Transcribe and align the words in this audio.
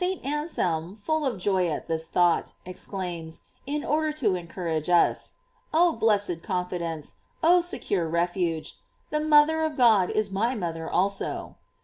* 0.01 0.03
And 0.03 0.09
St. 0.13 0.25
Anselm 0.25 0.95
full 0.95 1.27
of 1.27 1.37
joy 1.37 1.69
at 1.69 1.87
this 1.87 2.07
thought, 2.07 2.53
exclaims, 2.65 3.41
in 3.67 3.85
order 3.85 4.11
to 4.13 4.33
encourage 4.33 4.89
us: 4.89 5.33
Oh, 5.71 5.91
blessed 5.91 6.41
confidence! 6.41 7.17
Oh, 7.43 7.61
secure 7.61 8.07
refuge! 8.09 8.79
The 9.11 9.19
mother 9.19 9.61
of 9.61 9.77
God 9.77 10.09
is 10.09 10.31
my 10.31 10.55
mother 10.55 10.89
also. 10.89 11.57